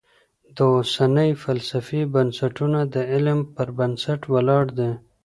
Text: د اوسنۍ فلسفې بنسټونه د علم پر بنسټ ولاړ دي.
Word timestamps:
د 0.55 0.57
اوسنۍ 0.75 1.31
فلسفې 1.43 2.01
بنسټونه 2.13 2.79
د 2.93 2.95
علم 3.13 3.39
پر 3.55 3.67
بنسټ 3.79 4.19
ولاړ 4.33 4.65
دي. 4.79 4.91